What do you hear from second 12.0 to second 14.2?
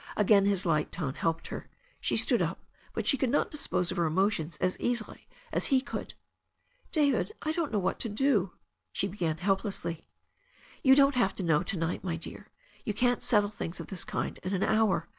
my dear girl. You can't settle things of this